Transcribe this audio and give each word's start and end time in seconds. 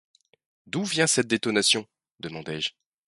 D’où 0.65 0.83
vient 0.83 1.05
cette 1.05 1.27
détonation? 1.27 1.85
demandai-je. 2.21 2.71